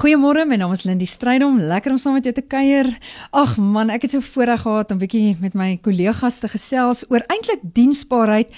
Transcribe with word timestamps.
Goeiemôre, 0.00 0.46
my 0.48 0.56
naam 0.56 0.70
is 0.72 0.86
Lindie 0.88 1.04
Strydom. 1.04 1.58
Lekker 1.60 1.92
om 1.92 1.98
saam 2.00 2.14
met 2.16 2.24
jou 2.24 2.32
te 2.32 2.40
kuier. 2.40 2.86
Ag 3.36 3.58
man, 3.60 3.90
ek 3.92 4.06
het 4.06 4.14
so 4.14 4.24
voorreg 4.24 4.62
gehad 4.64 4.94
om 4.94 4.96
'n 4.96 5.02
bietjie 5.02 5.36
met 5.42 5.52
my 5.52 5.76
kollegas 5.76 6.38
te 6.40 6.48
gesels 6.48 7.04
oor 7.10 7.20
eintlik 7.28 7.60
diensbaarheid, 7.60 8.48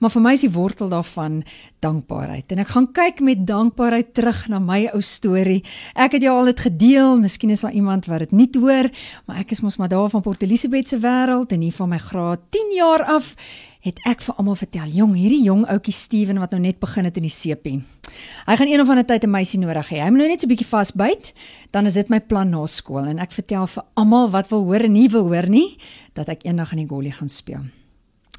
maar 0.00 0.10
vir 0.10 0.22
my 0.22 0.32
is 0.32 0.40
die 0.40 0.50
wortel 0.50 0.88
daarvan 0.88 1.44
dankbaarheid. 1.78 2.50
En 2.50 2.58
ek 2.58 2.68
gaan 2.68 2.92
kyk 2.92 3.20
met 3.20 3.46
dankbaarheid 3.46 4.14
terug 4.14 4.48
na 4.48 4.58
my 4.58 4.90
ou 4.92 5.00
storie. 5.00 5.62
Ek 5.94 6.12
het 6.12 6.22
jou 6.22 6.36
al 6.36 6.44
dit 6.44 6.60
gedeel, 6.60 7.18
miskien 7.18 7.50
is 7.50 7.60
daar 7.60 7.72
iemand 7.72 8.06
wat 8.06 8.18
dit 8.18 8.32
nie 8.32 8.50
hoor, 8.58 8.90
maar 9.26 9.38
ek 9.38 9.52
is 9.52 9.60
mos 9.60 9.76
maar 9.76 9.88
daar 9.88 10.10
van 10.10 10.22
Port 10.22 10.42
Elizabeth 10.42 10.88
se 10.88 10.98
wêreld 10.98 11.52
en 11.52 11.60
hier 11.60 11.72
van 11.72 11.88
my 11.88 11.98
graad 11.98 12.40
10 12.50 12.74
jaar 12.74 13.04
af 13.04 13.36
het 13.80 14.00
ek 14.04 14.20
vir 14.20 14.34
almal 14.34 14.56
vertel, 14.56 14.88
jong, 14.90 15.14
hierdie 15.14 15.44
jong 15.44 15.64
ouetjie 15.68 15.94
Steven 15.94 16.38
wat 16.38 16.50
nou 16.50 16.60
net 16.60 16.80
begin 16.80 17.04
het 17.04 17.16
in 17.16 17.22
die 17.22 17.30
CP. 17.30 17.97
Hy 18.46 18.56
gaan 18.56 18.68
een 18.68 18.80
of 18.80 18.88
ander 18.88 19.06
tyd 19.06 19.24
'n 19.24 19.30
meisie 19.30 19.60
nodig 19.60 19.88
hê. 19.90 20.02
Hy 20.02 20.10
moet 20.10 20.18
nou 20.18 20.28
net 20.28 20.40
so 20.40 20.46
'n 20.46 20.52
bietjie 20.54 20.66
vasbyt, 20.66 21.32
dan 21.70 21.86
is 21.86 21.94
dit 21.94 22.08
my 22.08 22.20
plan 22.20 22.50
na 22.50 22.66
skool 22.66 23.06
en 23.06 23.18
ek 23.18 23.32
vertel 23.32 23.66
vir 23.66 23.84
almal 23.94 24.30
wat 24.30 24.48
wil 24.48 24.64
hoor 24.64 24.80
en 24.80 24.92
nie 24.92 25.08
wil 25.08 25.28
hoor 25.28 25.48
nie, 25.48 25.76
dat 26.14 26.28
ek 26.28 26.44
eendag 26.44 26.72
in 26.72 26.78
die 26.78 26.88
Golly 26.88 27.10
gaan 27.10 27.28
speel. 27.28 27.62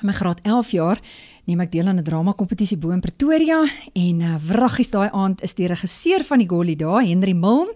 In 0.02 0.08
my 0.08 0.14
graad 0.14 0.40
11 0.44 0.72
jaar 0.72 1.00
neem 1.46 1.60
ek 1.60 1.72
deel 1.72 1.88
aan 1.88 1.98
'n 1.98 2.04
drama 2.04 2.34
kompetisie 2.34 2.78
bo 2.78 2.92
in 2.92 3.02
Pretoria 3.02 3.66
en 3.94 4.22
uh, 4.22 4.36
wraggies 4.48 4.92
daai 4.92 5.10
aand 5.12 5.42
is 5.42 5.56
die 5.56 5.68
regisseur 5.68 6.24
van 6.24 6.40
die 6.40 6.48
Golly 6.48 6.76
daar, 6.76 7.04
Henry 7.04 7.34
Milne 7.34 7.74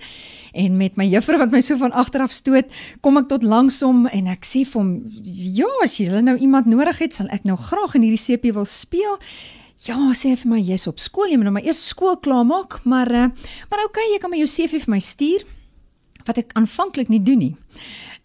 en 0.53 0.77
met 0.77 0.95
my 0.97 1.07
juffrou 1.09 1.39
wat 1.41 1.51
my 1.51 1.61
so 1.61 1.77
van 1.77 1.91
agter 1.91 2.21
af 2.21 2.31
stoot, 2.31 2.69
kom 3.01 3.17
ek 3.17 3.27
tot 3.31 3.43
langsom 3.43 4.05
en 4.05 4.27
ek 4.27 4.45
sê 4.45 4.63
vir 4.65 4.81
hom, 4.81 5.01
"Ja, 5.23 5.69
as 5.83 5.97
jy 5.97 6.21
nou 6.21 6.37
iemand 6.37 6.65
nodig 6.65 6.99
het, 6.99 7.13
sal 7.13 7.27
ek 7.31 7.43
nou 7.43 7.57
graag 7.57 7.95
in 7.95 8.03
hierdie 8.03 8.37
CP 8.37 8.53
wil 8.53 8.65
speel." 8.65 9.17
Ja, 9.83 9.97
sê 10.15 10.31
vir 10.39 10.47
my 10.47 10.61
jy's 10.63 10.85
op 10.87 11.01
skool, 11.03 11.27
jy 11.27 11.35
moet 11.35 11.49
nou 11.49 11.57
maar 11.57 11.65
eers 11.67 11.81
skool 11.89 12.15
klaar 12.23 12.45
maak, 12.47 12.77
maar 12.87 13.09
uh, 13.11 13.25
maar 13.67 13.81
okay, 13.83 14.05
jy 14.13 14.19
kan 14.23 14.31
my 14.31 14.39
jou 14.39 14.47
CV 14.47 14.79
vir 14.79 14.93
my 14.93 14.99
stuur 15.03 15.43
wat 16.23 16.39
ek 16.39 16.53
aanvanklik 16.55 17.11
nie 17.11 17.19
doen 17.19 17.41
nie. 17.41 17.55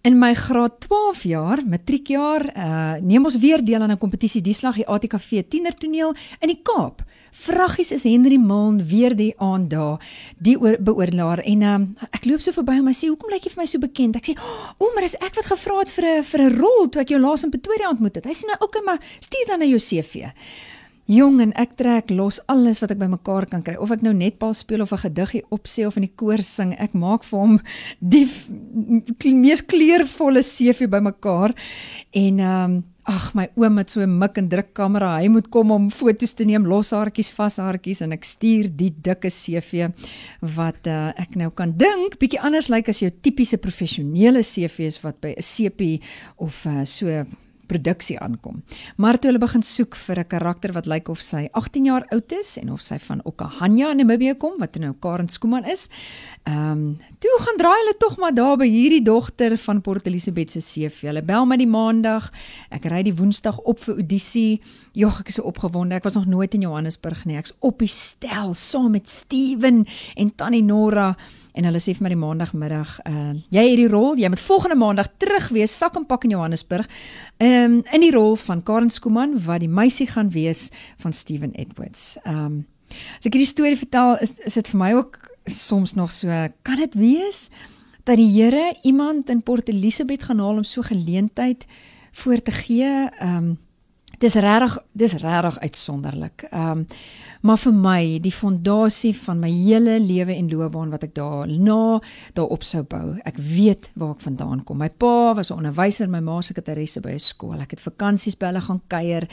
In 0.07 0.21
my 0.21 0.31
graad 0.39 0.77
12 0.85 1.25
jaar, 1.27 1.65
matriekjaar, 1.67 2.45
uh 2.55 2.93
neem 3.03 3.27
ons 3.27 3.41
weer 3.43 3.65
deel 3.67 3.83
aan 3.83 3.91
'n 3.91 3.99
kompetisie 3.99 4.39
die 4.41 4.55
slag 4.55 4.79
die 4.79 4.87
ATKV 4.87 5.43
tienertoneel 5.51 6.15
in 6.39 6.55
die 6.55 6.61
Kaap. 6.63 7.03
Vraggies 7.35 7.91
is 7.91 8.07
Henry 8.07 8.39
Milne 8.39 8.85
weer 8.85 9.17
die 9.17 9.35
aand 9.43 9.71
daar, 9.71 9.99
die 10.39 10.55
beoordelaar 10.57 11.43
en 11.43 11.63
um, 11.63 11.97
ek 12.13 12.25
loop 12.25 12.41
so 12.41 12.53
verby 12.53 12.79
hom 12.79 12.87
en 12.87 12.95
sê 12.95 13.11
hoekom 13.11 13.35
lyk 13.35 13.51
jy 13.51 13.51
vir 13.51 13.63
my 13.63 13.67
so 13.67 13.79
bekend? 13.79 14.17
Ek 14.17 14.31
sê, 14.31 14.39
"O, 14.79 14.87
oh, 14.87 14.95
maar 14.95 15.03
is 15.03 15.19
ek 15.19 15.35
wat 15.35 15.51
gevra 15.51 15.79
het 15.81 15.91
vir 15.91 16.05
'n 16.07 16.23
vir 16.23 16.41
'n 16.41 16.57
rol 16.57 16.89
toe 16.89 17.03
ek 17.03 17.11
jou 17.11 17.19
laas 17.21 17.43
in 17.43 17.51
Pretoria 17.51 17.91
ontmoet 17.91 18.15
het." 18.15 18.27
Hy 18.27 18.33
sê 18.33 18.47
nou, 18.47 18.57
"Oké, 18.61 18.79
okay, 18.79 18.83
maar 18.83 19.01
stuur 19.19 19.47
dan 19.47 19.59
na 19.59 19.67
jou 19.67 19.79
CV." 19.79 20.31
Jong 21.09 21.39
en 21.41 21.55
ek 21.57 21.71
trek 21.81 22.11
los 22.13 22.37
alles 22.53 22.83
wat 22.83 22.91
ek 22.93 22.99
bymekaar 23.01 23.47
kan 23.49 23.63
kry. 23.65 23.79
Of 23.81 23.95
ek 23.95 24.03
nou 24.05 24.13
netbal 24.13 24.53
speel 24.53 24.85
of 24.85 24.93
'n 24.93 25.09
gediggie 25.09 25.45
opsê 25.49 25.87
of 25.87 25.97
in 25.97 26.05
die 26.05 26.13
koor 26.15 26.43
sing 26.43 26.75
ek 26.77 26.93
maak 26.93 27.25
vir 27.25 27.39
hom 27.39 27.61
die 27.99 28.29
mees 29.33 29.65
kleurvolle 29.65 30.43
CV 30.43 30.85
bymekaar. 30.85 31.55
En 32.13 32.39
ehm 32.39 32.65
um, 32.65 32.85
ag 33.09 33.33
my 33.33 33.47
oom 33.57 33.79
het 33.81 33.91
so 33.91 34.03
'n 34.03 34.19
mik 34.19 34.37
en 34.37 34.49
druk 34.49 34.75
kamera. 34.75 35.17
Hy 35.21 35.29
moet 35.29 35.49
kom 35.49 35.71
om 35.71 35.91
foto's 35.91 36.33
te 36.33 36.45
neem 36.45 36.67
los 36.67 36.91
haartjies 36.91 37.33
vas 37.33 37.57
haartjies 37.57 38.03
en 38.03 38.13
ek 38.13 38.25
stuur 38.25 38.69
die 38.77 38.93
dikke 39.03 39.31
CV 39.31 39.89
wat 40.41 40.87
uh, 40.87 41.13
ek 41.17 41.35
nou 41.37 41.51
kan 41.51 41.73
dink 41.77 42.19
bietjie 42.19 42.41
anders 42.41 42.69
lyk 42.69 42.77
like 42.77 42.91
as 42.91 43.01
jou 43.01 43.11
tipiese 43.11 43.57
professionele 43.57 44.43
CV's 44.43 45.01
wat 45.03 45.21
by 45.21 45.35
'n 45.37 45.43
CP 45.43 46.03
of 46.37 46.67
uh, 46.67 46.85
so 46.85 47.25
produksie 47.69 48.19
aankom. 48.19 48.63
Maar 48.97 49.19
toe 49.19 49.31
hulle 49.31 49.43
begin 49.43 49.63
soek 49.63 49.97
vir 49.97 50.19
'n 50.19 50.27
karakter 50.27 50.73
wat 50.73 50.87
lyk 50.87 51.09
of 51.09 51.21
sy 51.21 51.49
18 51.53 51.85
jaar 51.85 52.05
oud 52.13 52.33
is 52.33 52.57
en 52.59 52.73
of 52.73 52.81
sy 52.81 52.99
van 52.99 53.21
Okahanya 53.25 53.91
in 53.91 53.97
Namibië 53.97 54.35
kom 54.35 54.59
wat 54.59 54.79
nou 54.79 54.95
Karen 55.01 55.29
Skooman 55.29 55.65
is. 55.65 55.89
Ehm, 56.45 56.71
um, 56.71 56.99
toe 57.19 57.37
gaan 57.41 57.57
draai 57.57 57.79
hulle 57.79 57.97
tog 57.99 58.17
maar 58.17 58.35
daar 58.35 58.57
by 58.57 58.69
hierdie 58.69 59.03
dogter 59.03 59.59
van 59.59 59.81
Port 59.81 60.07
Elizabeth 60.07 60.51
se 60.51 60.61
CV. 60.61 61.01
Hulle 61.01 61.23
bel 61.23 61.47
my 61.47 61.57
die 61.57 61.67
maandag. 61.67 62.31
Ek 62.71 62.85
ry 62.85 63.03
die 63.03 63.15
woensdag 63.15 63.59
op 63.59 63.79
vir 63.79 63.95
audisie. 63.95 64.61
Jogg, 64.93 65.21
ek 65.21 65.29
is 65.29 65.35
so 65.35 65.43
opgewonde. 65.43 65.95
Ek 65.95 66.05
was 66.05 66.15
nog 66.15 66.27
nooit 66.27 66.55
in 66.55 66.61
Johannesburg 66.61 67.25
nie. 67.25 67.37
Ek's 67.37 67.55
op 67.61 67.79
die 67.79 67.89
stel 67.89 68.55
saam 68.55 68.91
met 68.91 69.09
Steven 69.09 69.87
en 70.17 70.35
Tannie 70.35 70.63
Nora 70.63 71.17
en 71.59 71.67
hulle 71.67 71.81
sê 71.83 71.95
vir 71.97 72.07
my 72.07 72.13
die 72.13 72.21
maandagmiddag, 72.21 72.91
uh 73.11 73.35
jy 73.55 73.65
het 73.67 73.81
die 73.81 73.91
rol, 73.91 74.19
jy 74.21 74.31
moet 74.31 74.43
volgende 74.45 74.79
maandag 74.79 75.11
terug 75.19 75.49
wees 75.57 75.75
sak 75.75 75.97
en 75.99 76.07
pak 76.07 76.25
in 76.29 76.37
Johannesburg. 76.37 76.87
Um, 77.43 77.81
in 77.95 78.05
die 78.05 78.13
rol 78.15 78.37
van 78.39 78.63
Karen 78.63 78.91
Skooman 78.95 79.35
wat 79.47 79.65
die 79.65 79.71
meisie 79.71 80.07
gaan 80.07 80.31
wees 80.35 80.69
van 81.03 81.13
Steven 81.13 81.55
Edwards. 81.59 82.17
Ehm 82.25 82.45
um, 82.45 82.59
as 83.19 83.27
ek 83.29 83.35
hierdie 83.37 83.51
storie 83.51 83.77
vertel, 83.77 84.15
is 84.25 84.33
is 84.49 84.55
dit 84.57 84.71
vir 84.73 84.79
my 84.81 84.93
ook 84.97 85.19
soms 85.45 85.93
nog 85.99 86.13
so 86.15 86.29
kan 86.63 86.81
dit 86.81 86.95
wees 86.97 87.49
dat 88.09 88.17
die 88.17 88.31
Here 88.33 88.77
iemand 88.89 89.29
in 89.29 89.43
Port 89.43 89.69
Elizabeth 89.69 90.25
gaan 90.25 90.41
haal 90.41 90.63
om 90.63 90.65
so 90.65 90.83
geleentheid 90.83 91.67
voor 92.23 92.43
te 92.43 92.53
gee. 92.53 93.09
Ehm 93.19 93.37
um, 93.37 93.57
dis 94.19 94.35
regtig 94.35 94.79
dis 94.93 95.13
regtig 95.13 95.59
uitsonderlik. 95.59 96.47
Ehm 96.51 96.71
um, 96.71 96.87
maar 97.41 97.59
vir 97.59 97.75
my 97.75 98.03
die 98.23 98.33
fondasie 98.35 99.15
van 99.17 99.41
my 99.41 99.51
hele 99.51 99.99
lewe 100.03 100.35
en 100.35 100.51
loopbaan 100.51 100.91
wat 100.91 101.07
ek 101.09 101.15
daar 101.15 101.49
na 101.49 102.01
daarop 102.35 102.65
sou 102.67 102.83
bou. 102.83 103.17
Ek 103.25 103.37
weet 103.37 103.91
waar 103.95 104.17
ek 104.17 104.25
vandaan 104.27 104.65
kom. 104.65 104.79
My 104.79 104.89
pa 104.91 105.35
was 105.35 105.51
'n 105.51 105.59
onderwyser, 105.59 106.09
my 106.09 106.21
ma 106.21 106.41
sekretaresse 106.41 107.01
by 107.01 107.13
'n 107.15 107.19
skool. 107.19 107.61
Ek 107.61 107.71
het 107.71 107.81
vakansies 107.81 108.37
by 108.37 108.47
hulle 108.47 108.61
gaan 108.61 108.81
kuier. 108.89 109.29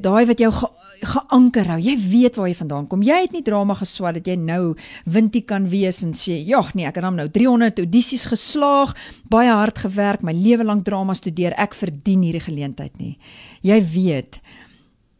Daai 0.00 0.26
wat 0.26 0.38
jou 0.38 0.52
ge 0.52 0.68
geanker 1.00 1.66
hou. 1.66 1.78
Jy 1.78 1.96
weet 2.10 2.36
waar 2.36 2.48
jy 2.48 2.56
vandaan 2.58 2.86
kom. 2.90 3.02
Jy 3.02 3.20
het 3.22 3.32
nie 3.32 3.42
drama 3.42 3.74
geswat 3.74 4.14
dat 4.14 4.26
jy 4.26 4.34
nou 4.36 4.74
wintie 5.04 5.44
kan 5.46 5.68
wees 5.68 6.02
en 6.02 6.12
sê, 6.12 6.44
"Ja, 6.44 6.64
nee, 6.74 6.86
ek 6.86 6.96
het 6.96 7.04
hom 7.04 7.14
nou 7.14 7.28
300 7.28 7.78
audisies 7.78 8.26
geslaag, 8.26 8.94
baie 9.28 9.50
hard 9.50 9.78
gewerk, 9.78 10.22
my 10.22 10.32
lewe 10.32 10.64
lank 10.64 10.84
drama 10.84 11.14
studeer. 11.14 11.52
Ek 11.56 11.74
verdien 11.74 12.22
hierdie 12.22 12.40
geleentheid 12.40 12.98
nie." 12.98 13.18
Jy 13.62 13.82
weet, 13.92 14.40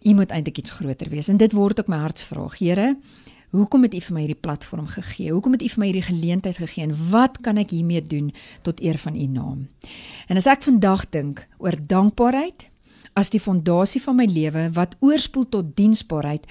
U 0.03 0.15
moet 0.15 0.31
eintlik 0.31 0.59
iets 0.59 0.71
groter 0.71 1.09
wees 1.11 1.29
en 1.29 1.37
dit 1.41 1.53
word 1.53 1.81
ook 1.81 1.91
my 1.91 1.99
hartsvraag. 1.99 2.59
Here, 2.59 2.97
hoekom 3.51 3.83
het 3.83 3.95
U 3.95 4.01
vir 4.07 4.15
my 4.15 4.25
hierdie 4.25 4.41
platform 4.41 4.87
gegee? 4.87 5.33
Hoekom 5.35 5.57
het 5.57 5.63
U 5.67 5.69
vir 5.75 5.83
my 5.83 5.91
hierdie 5.91 6.07
geleentheid 6.07 6.61
gegee 6.63 6.87
en 6.87 6.97
wat 7.11 7.41
kan 7.43 7.59
ek 7.59 7.75
hiermee 7.75 8.03
doen 8.03 8.33
tot 8.63 8.81
eer 8.81 8.99
van 9.03 9.19
U 9.19 9.27
naam? 9.27 9.67
En 10.29 10.39
as 10.39 10.47
ek 10.47 10.63
vandag 10.69 11.09
dink 11.11 11.47
oor 11.59 11.75
dankbaarheid 11.75 12.69
as 13.19 13.33
die 13.35 13.43
fondasie 13.43 14.03
van 14.05 14.21
my 14.21 14.29
lewe 14.31 14.69
wat 14.77 14.95
oorspoel 15.03 15.49
tot 15.51 15.75
diensbaarheid, 15.77 16.47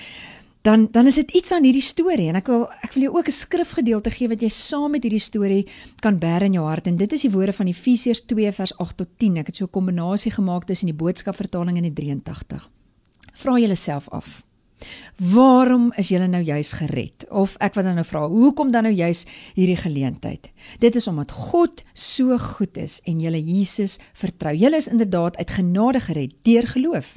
dan 0.68 0.88
dan 0.91 1.08
is 1.08 1.16
dit 1.16 1.31
iets 1.31 1.53
aan 1.56 1.64
hierdie 1.64 1.85
storie 1.85 2.28
en 2.28 2.35
ek 2.41 2.50
wil 2.52 2.66
ek 2.84 2.97
wil 2.97 3.03
jou 3.08 3.14
ook 3.16 3.28
'n 3.31 3.40
skrifgedeelte 3.40 4.12
gee 4.12 4.28
wat 4.28 4.41
jy 4.41 4.50
saam 4.50 4.91
met 4.91 5.03
hierdie 5.03 5.24
storie 5.24 5.68
kan 6.02 6.19
bære 6.19 6.46
in 6.46 6.59
jou 6.59 6.66
hart 6.68 6.88
en 6.88 6.97
dit 6.97 7.14
is 7.14 7.22
die 7.22 7.31
woorde 7.31 7.53
van 7.53 7.68
Efesiërs 7.68 8.25
2 8.25 8.52
vers 8.52 8.78
8 8.78 8.97
tot 8.97 9.08
10. 9.18 9.38
Ek 9.38 9.47
het 9.47 9.56
so 9.56 9.66
'n 9.66 9.69
kombinasie 9.69 10.31
gemaak 10.31 10.66
tussen 10.66 10.88
die 10.88 10.97
boodskapvertaling 10.97 11.78
en 11.78 11.84
die 11.84 11.94
83 11.94 12.69
vra 13.38 13.58
julleself 13.62 14.09
af. 14.09 14.42
Waarom 15.18 15.90
is 15.98 16.12
julle 16.14 16.28
nou 16.30 16.44
juis 16.46 16.72
gered? 16.78 17.25
Of 17.34 17.56
ek 17.64 17.74
wat 17.78 17.88
dan 17.88 17.98
nou 17.98 18.06
vra, 18.06 18.28
hoekom 18.30 18.72
dan 18.72 18.86
nou 18.86 18.94
juis 18.94 19.24
hierdie 19.58 19.80
geleentheid? 19.80 20.52
Dit 20.81 20.96
is 21.00 21.08
omdat 21.09 21.34
God 21.34 21.81
so 21.94 22.38
goed 22.38 22.78
is 22.78 23.00
en 23.09 23.22
julle 23.24 23.42
Jesus 23.42 23.97
vertrou. 24.14 24.53
Julle 24.53 24.78
is 24.78 24.90
inderdaad 24.92 25.38
uit 25.38 25.56
genade 25.58 26.03
gered 26.06 26.36
deur 26.46 26.68
geloof. 26.68 27.16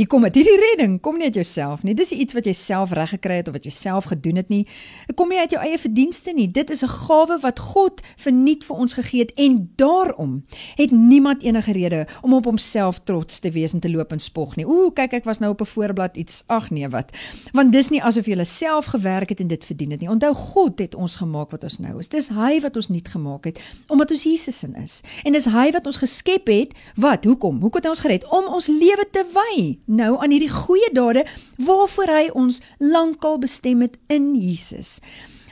Hier 0.00 0.08
kom 0.08 0.22
dit, 0.24 0.38
hierdie 0.38 0.56
redding 0.56 0.94
kom 1.04 1.18
nie 1.20 1.26
uit 1.28 1.34
jouself 1.36 1.82
nie. 1.84 1.92
Dis 1.92 2.14
iets 2.16 2.32
wat 2.32 2.46
jy 2.48 2.54
self 2.56 2.94
reg 2.96 3.10
gekry 3.12 3.42
het 3.42 3.50
of 3.50 3.56
wat 3.58 3.66
jy 3.68 3.72
self 3.74 4.06
gedoen 4.08 4.38
het 4.40 4.48
nie. 4.48 4.62
Dit 5.04 5.16
kom 5.18 5.28
nie 5.28 5.36
uit 5.42 5.52
jou 5.52 5.60
eie 5.60 5.76
verdienste 5.76 6.32
nie. 6.32 6.46
Dit 6.48 6.70
is 6.72 6.80
'n 6.82 6.88
gawe 6.88 7.36
wat 7.42 7.58
God 7.60 8.00
verniet 8.16 8.64
vir 8.64 8.76
ons 8.76 8.94
gegee 8.94 9.20
het 9.20 9.32
en 9.36 9.68
daarom 9.76 10.42
het 10.76 10.90
niemand 10.90 11.42
enige 11.42 11.72
rede 11.72 12.06
om 12.22 12.32
op 12.32 12.44
homself 12.44 13.00
trots 13.04 13.38
te 13.40 13.50
wees 13.50 13.74
en 13.74 13.80
te 13.80 13.90
loop 13.90 14.12
en 14.12 14.18
spog 14.18 14.56
nie. 14.56 14.64
Ooh, 14.64 14.88
kyk 14.94 15.12
ek 15.12 15.24
was 15.24 15.38
nou 15.38 15.52
op 15.52 15.60
'n 15.60 15.66
voorblad 15.66 16.16
iets. 16.16 16.44
Ag 16.46 16.70
nee, 16.70 16.88
wat? 16.88 17.12
Want 17.52 17.72
dis 17.72 17.90
nie 17.90 18.02
asof 18.02 18.26
jy 18.26 18.44
self 18.44 18.84
gewerk 18.84 19.28
het 19.28 19.40
en 19.40 19.48
dit 19.48 19.64
verdien 19.64 19.90
het 19.90 20.00
nie. 20.00 20.08
Onthou 20.08 20.34
God 20.34 20.78
het 20.78 20.94
ons 20.94 21.16
gemaak 21.16 21.50
wat 21.50 21.62
ons 21.62 21.78
nou 21.78 21.98
is. 21.98 22.08
Dis 22.08 22.28
hy 22.28 22.60
wat 22.60 22.76
ons 22.76 22.88
nuut 22.88 23.08
gemaak 23.08 23.44
het 23.44 23.60
omdat 23.88 24.10
ons 24.10 24.22
Jesus 24.22 24.62
in 24.62 24.74
is. 24.74 25.02
En 25.24 25.32
dis 25.32 25.44
hy 25.44 25.70
wat 25.70 25.86
ons 25.86 25.96
geskep 25.96 26.46
het. 26.46 26.74
Wat? 26.96 27.24
Hoekom? 27.24 27.60
Hoekom 27.60 27.78
het 27.78 27.84
hy 27.84 27.90
ons 27.90 28.00
gered? 28.00 28.24
Om 28.30 28.46
ons 28.46 28.66
lewe 28.66 29.04
te 29.10 29.24
wy 29.32 29.78
nou 29.90 30.14
aan 30.22 30.30
hierdie 30.30 30.52
goeie 30.52 30.90
dade 30.94 31.26
waarvoor 31.58 32.14
hy 32.14 32.24
ons 32.38 32.60
lankal 32.78 33.40
bestem 33.42 33.82
het 33.84 33.98
in 34.08 34.32
Jesus. 34.38 34.98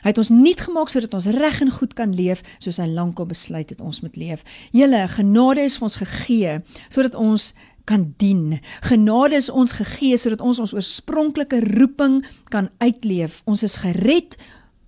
Hy 0.03 0.13
het 0.13 0.21
ons 0.23 0.31
nuut 0.31 0.61
gemaak 0.63 0.93
sodat 0.93 1.17
ons 1.19 1.27
reg 1.35 1.59
en 1.65 1.73
goed 1.75 1.97
kan 1.99 2.15
leef 2.15 2.45
soos 2.63 2.79
hy 2.79 2.87
lankal 2.91 3.27
besluit 3.31 3.71
het 3.71 3.83
ons 3.83 4.01
moet 4.05 4.17
leef. 4.17 4.45
Julle 4.73 5.03
genade 5.17 5.67
is 5.67 5.79
vir 5.79 5.89
ons 5.89 5.99
gegee 6.05 6.55
sodat 6.87 7.19
ons 7.19 7.51
kan 7.89 8.05
dien. 8.21 8.61
Genade 8.85 9.39
is 9.41 9.49
ons 9.51 9.75
gegee 9.79 10.17
sodat 10.21 10.45
ons 10.45 10.61
ons 10.63 10.75
oorspronklike 10.77 11.61
roeping 11.75 12.21
kan 12.53 12.71
uitleef. 12.85 13.41
Ons 13.49 13.65
is 13.67 13.79
gered 13.83 14.37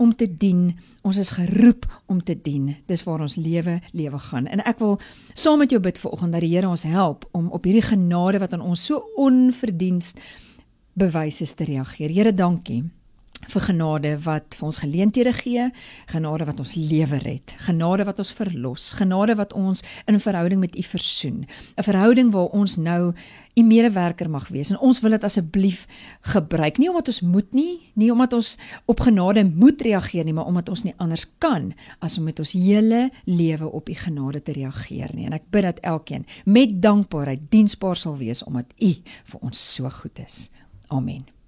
om 0.00 0.14
te 0.16 0.26
dien. 0.28 0.70
Ons 1.04 1.20
is 1.20 1.32
geroep 1.36 1.84
om 2.08 2.22
te 2.24 2.36
dien. 2.42 2.72
Dis 2.88 3.04
waar 3.04 3.20
ons 3.20 3.36
lewe 3.36 3.78
lewe 3.92 4.20
gaan. 4.30 4.48
En 4.48 4.64
ek 4.64 4.80
wil 4.80 4.96
saam 5.36 5.60
met 5.60 5.72
jou 5.72 5.80
bid 5.82 6.00
vanoggend 6.00 6.32
dat 6.32 6.44
die 6.44 6.54
Here 6.54 6.68
ons 6.68 6.86
help 6.88 7.28
om 7.36 7.50
op 7.52 7.68
hierdie 7.68 7.84
genade 7.84 8.40
wat 8.40 8.56
aan 8.56 8.64
ons 8.64 8.84
so 8.88 9.04
onverdienst 9.20 10.20
bewys 10.96 11.40
is 11.44 11.54
te 11.54 11.68
reageer. 11.68 12.10
Here, 12.10 12.32
dankie 12.34 12.84
vir 13.50 13.64
genade 13.68 14.14
wat 14.24 14.56
vir 14.58 14.66
ons 14.66 14.80
geleenthede 14.82 15.32
gee, 15.36 15.66
genade 16.12 16.46
wat 16.48 16.60
ons 16.62 16.74
lewe 16.78 17.18
red, 17.24 17.54
genade 17.66 18.06
wat 18.08 18.18
ons 18.22 18.32
verlos, 18.38 18.92
genade 18.98 19.36
wat 19.38 19.54
ons 19.58 19.82
in 20.06 20.20
verhouding 20.20 20.60
met 20.60 20.76
U 20.76 20.82
versoen. 20.82 21.46
'n 21.76 21.82
Verhouding 21.82 22.32
waar 22.32 22.50
ons 22.54 22.76
nou 22.76 23.12
U 23.58 23.62
medewerker 23.62 24.30
mag 24.30 24.48
wees 24.48 24.70
en 24.70 24.78
ons 24.78 25.00
wil 25.02 25.10
dit 25.10 25.24
asseblief 25.24 25.86
gebruik. 26.20 26.78
Nie 26.78 26.88
omdat 26.88 27.08
ons 27.08 27.20
moet 27.20 27.52
nie, 27.52 27.90
nie 27.94 28.12
omdat 28.12 28.32
ons 28.32 28.58
op 28.86 29.00
genade 29.00 29.44
moet 29.44 29.82
reageer 29.82 30.24
nie, 30.24 30.32
maar 30.32 30.46
omdat 30.46 30.68
ons 30.68 30.84
nie 30.86 30.94
anders 30.96 31.26
kan 31.38 31.72
as 31.98 32.18
om 32.18 32.24
met 32.24 32.38
ons 32.38 32.52
hele 32.52 33.10
lewe 33.24 33.66
op 33.66 33.88
U 33.88 33.94
genade 33.94 34.42
te 34.42 34.52
reageer 34.52 35.10
nie. 35.14 35.26
En 35.26 35.32
ek 35.32 35.50
bid 35.50 35.66
dat 35.66 35.82
elkeen 35.82 36.26
met 36.44 36.78
dankbaarheid 36.82 37.50
diensbaar 37.50 37.96
sal 37.96 38.16
wees 38.16 38.44
omdat 38.46 38.70
U 38.78 38.94
vir 39.24 39.40
ons 39.40 39.74
so 39.74 39.90
goed 39.90 40.18
is. 40.18 40.50
Amen. 40.88 41.39